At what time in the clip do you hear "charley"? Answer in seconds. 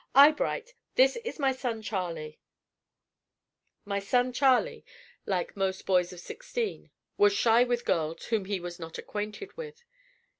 1.83-2.39, 4.33-4.83